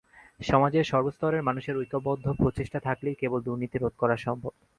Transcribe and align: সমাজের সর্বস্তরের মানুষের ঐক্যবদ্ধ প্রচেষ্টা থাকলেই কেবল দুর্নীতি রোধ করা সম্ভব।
সমাজের 0.39 0.85
সর্বস্তরের 0.85 1.41
মানুষের 1.43 1.77
ঐক্যবদ্ধ 1.77 2.25
প্রচেষ্টা 2.39 2.79
থাকলেই 2.79 3.19
কেবল 3.21 3.39
দুর্নীতি 3.41 3.77
রোধ 3.77 3.93
করা 3.97 4.15
সম্ভব। 4.17 4.53